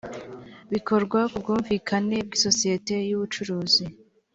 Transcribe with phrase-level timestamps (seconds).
[0.71, 3.85] bikorwa ku bwumvikane bw’isosiyete y’ubucuruzi